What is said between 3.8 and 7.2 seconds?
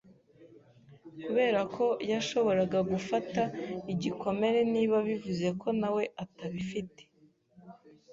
igikomere niba bivuze ko nawe atabifite.